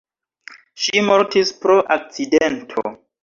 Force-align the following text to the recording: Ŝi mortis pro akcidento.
Ŝi 0.85 1.03
mortis 1.09 1.51
pro 1.65 1.77
akcidento. 1.99 2.89